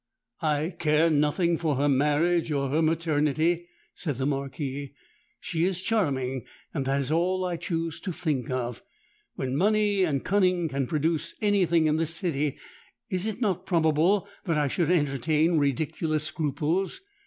[0.41, 4.95] —'I care nothing for her marriage or her maternity,' said the Marquis:
[5.39, 6.43] 'she is charming,
[6.73, 8.81] and that is all I choose to think of.
[9.35, 12.57] When money and cunning can produce any thing in this city,
[13.11, 16.99] it is not probable that I should entertain ridiculous scruples.